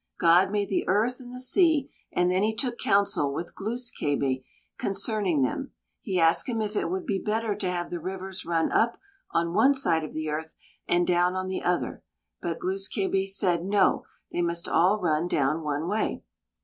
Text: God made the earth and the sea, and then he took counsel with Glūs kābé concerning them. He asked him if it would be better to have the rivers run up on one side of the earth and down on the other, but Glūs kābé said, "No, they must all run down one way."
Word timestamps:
God 0.17 0.49
made 0.49 0.69
the 0.69 0.87
earth 0.87 1.19
and 1.19 1.31
the 1.31 1.39
sea, 1.39 1.91
and 2.11 2.31
then 2.31 2.41
he 2.41 2.55
took 2.55 2.79
counsel 2.79 3.31
with 3.31 3.53
Glūs 3.53 3.91
kābé 4.01 4.43
concerning 4.79 5.43
them. 5.43 5.73
He 6.01 6.19
asked 6.19 6.49
him 6.49 6.59
if 6.59 6.75
it 6.75 6.89
would 6.89 7.05
be 7.05 7.19
better 7.19 7.55
to 7.57 7.69
have 7.69 7.91
the 7.91 7.99
rivers 7.99 8.43
run 8.43 8.71
up 8.71 8.97
on 9.29 9.53
one 9.53 9.75
side 9.75 10.03
of 10.03 10.13
the 10.13 10.27
earth 10.27 10.55
and 10.87 11.05
down 11.05 11.35
on 11.35 11.45
the 11.45 11.61
other, 11.61 12.03
but 12.41 12.57
Glūs 12.57 12.89
kābé 12.89 13.29
said, 13.29 13.63
"No, 13.63 14.03
they 14.31 14.41
must 14.41 14.67
all 14.67 14.99
run 14.99 15.27
down 15.27 15.61
one 15.61 15.87
way." 15.87 16.23